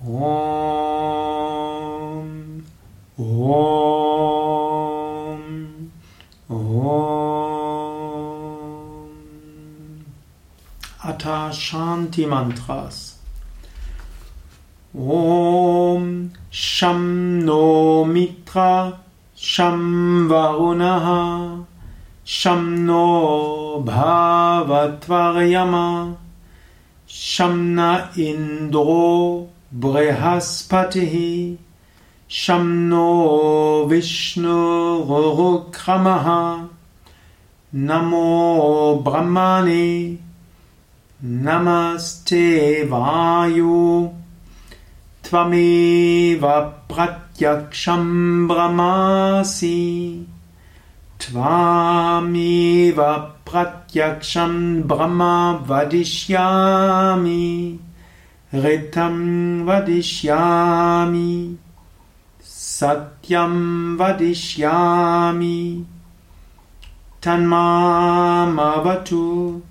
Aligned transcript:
ॐ 0.00 0.10
ॐ 3.20 3.48
ॐ 6.50 6.84
अथ 11.10 11.24
शान्तिमन्त्रास् 11.62 13.02
ॐ 15.16 16.06
शं 16.60 17.02
नो 17.44 17.66
मित्र 18.14 18.68
शं 19.38 19.82
वरुणः 20.28 21.10
शं 22.38 22.64
नो 22.86 23.04
भावत्वर्यमा 23.90 24.96
शं 27.26 27.54
न 27.76 27.92
इन्द्रो 28.30 29.04
बृहस्पतिः 29.74 31.14
शं 32.30 32.66
नो 32.88 33.08
विष्णुरुक्रमः 33.88 34.46
नमो 37.88 38.30
ब्रह्मणे 39.06 39.88
नमस्ते 41.22 42.46
वायु 42.90 43.74
त्वमेव 45.24 46.46
प्रत्यक्षं 46.94 48.06
ब्रह्मासि 48.48 49.76
त्वामेव 51.20 53.02
प्रत्यक्षं 53.50 54.56
ब्रह्म 54.88 55.22
वदिष्यामि 55.68 57.44
ऋतं 58.54 59.64
वदिष्यामि। 59.64 61.58
सत्यं 62.44 63.96
वदिष्यामि। 63.96 65.86
तन्मामवतु। 67.24 69.62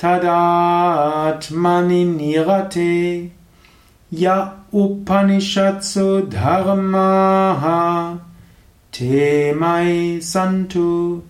तदात्मनि 0.03 2.05
निरते। 2.05 3.31
य 4.13 4.51
उपनिषत्सु 4.73 6.21
धर्माः। 6.21 7.63
ते 8.93 9.53
मयि 9.53 10.19
सन्तु 10.23 11.21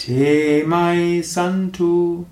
ते 0.00 0.66
मयि 0.66 1.22
सन्तु। 1.22 2.24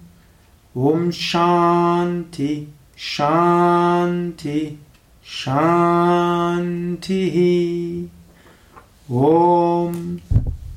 ॐ 0.78 1.10
शान्ति 1.10 2.74
शान्ति 2.98 4.78
शान्तिः। 5.24 7.36
ॐ 9.16 10.18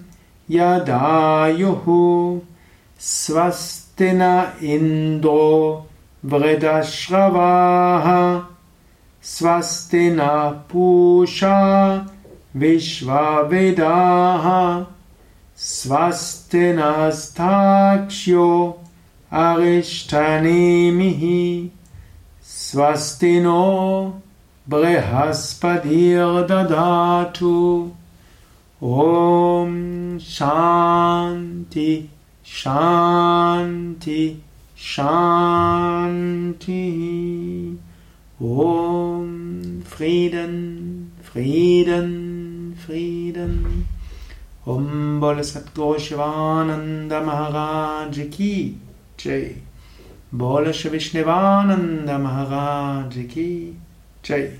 यदायुः 0.50 1.86
स्वस्ति 3.00 4.10
न 4.14 4.22
इन्द्रो 4.72 5.42
वृदश्रवाः 6.32 8.06
स्वस्ति 9.24 10.08
न 10.16 10.28
पूषा 10.72 11.56
विश्वविदाः 12.56 14.46
स्वस्ति 15.68 16.72
नस्ताक्ष्यो 16.78 18.48
अरिष्ठनेमिः 19.44 21.22
स्वस्ति 22.52 23.40
नो 23.40 23.62
बृहस्पतिर्दधातु 24.70 25.44
ॐ 28.82 29.72
शान्ति 30.30 31.90
शान्ति 32.46 34.42
शान्तिः। 34.78 36.92
ॐ 38.42 39.80
फ्रीदन् 39.80 41.06
फ्रीदन् 41.22 42.74
फ्रीदन् 42.74 43.82
ॐ 44.68 45.20
बोलसत्कोशिवानन्दमहाराज 45.20 48.18
की 48.18 48.80
जय। 49.24 49.62
बोल 50.34 50.72
विष्णुवानन्द 50.90 52.10
महाराज 52.10 53.16
की 53.16 53.78
जय 54.24 54.58